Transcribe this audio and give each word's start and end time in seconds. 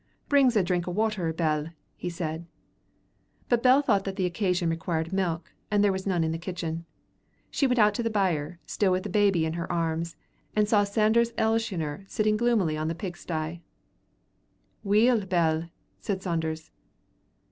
"Bring's 0.27 0.55
a 0.55 0.63
drink 0.63 0.87
o' 0.87 0.91
water, 0.91 1.31
Bell," 1.31 1.67
he 1.95 2.09
said. 2.09 2.47
But 3.49 3.61
Bell 3.61 3.83
thought 3.83 4.03
the 4.05 4.25
occasion 4.25 4.71
required 4.71 5.13
milk, 5.13 5.53
and 5.69 5.83
there 5.83 5.91
was 5.91 6.07
none 6.07 6.23
in 6.23 6.31
the 6.31 6.39
kitchen. 6.39 6.85
She 7.51 7.67
went 7.67 7.77
out 7.77 7.93
to 7.93 8.01
the 8.01 8.09
byre, 8.09 8.57
still 8.65 8.91
with 8.91 9.03
the 9.03 9.09
baby 9.11 9.45
in 9.45 9.53
her 9.53 9.71
arms, 9.71 10.15
and 10.55 10.67
saw 10.67 10.85
Sanders 10.85 11.33
Elshioner 11.37 12.03
sitting 12.09 12.35
gloomily 12.35 12.75
on 12.75 12.87
the 12.87 12.95
pig 12.95 13.15
sty. 13.15 13.61
"Weel, 14.83 15.23
Bell," 15.27 15.69
said 15.99 16.23
Sanders. 16.23 16.71